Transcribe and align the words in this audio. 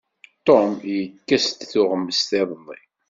Tum 0.45 0.71
yekkes-d 0.93 1.59
tuɣmest 1.71 2.29
iḍelli. 2.41 2.79